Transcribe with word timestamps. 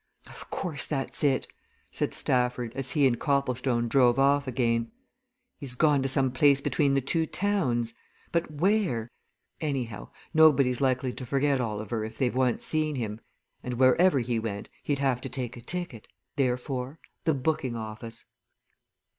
"Of 0.25 0.49
course, 0.49 0.87
that's 0.87 1.23
it," 1.23 1.45
said 1.91 2.15
Stafford, 2.15 2.73
as 2.73 2.89
he 2.93 3.05
and 3.05 3.19
Copplestone 3.19 3.87
drove 3.87 4.17
off 4.17 4.47
again. 4.47 4.89
"He's 5.59 5.75
gone 5.75 6.01
to 6.01 6.07
some 6.09 6.31
place 6.31 6.59
between 6.59 6.95
the 6.95 7.01
two 7.01 7.27
towns. 7.27 7.93
But 8.31 8.49
where? 8.49 9.11
Anyhow, 9.59 10.09
nobody's 10.33 10.81
likely 10.81 11.13
to 11.13 11.23
forget 11.23 11.61
Oliver 11.61 12.03
if 12.03 12.17
they've 12.17 12.33
once 12.35 12.65
seen 12.65 12.95
him, 12.95 13.21
and 13.63 13.75
wherever 13.75 14.17
he 14.21 14.39
went, 14.39 14.69
he'd 14.81 14.97
have 14.97 15.21
to 15.21 15.29
take 15.29 15.55
a 15.55 15.61
ticket. 15.61 16.07
Therefore 16.35 16.97
the 17.25 17.35
booking 17.35 17.75
office." 17.75 18.25